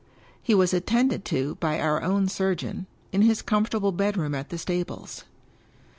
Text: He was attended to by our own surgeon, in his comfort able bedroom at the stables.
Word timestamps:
He 0.41 0.55
was 0.55 0.73
attended 0.73 1.23
to 1.25 1.57
by 1.59 1.79
our 1.79 2.01
own 2.01 2.27
surgeon, 2.27 2.87
in 3.11 3.21
his 3.21 3.43
comfort 3.43 3.75
able 3.75 3.91
bedroom 3.91 4.33
at 4.33 4.49
the 4.49 4.57
stables. 4.57 5.25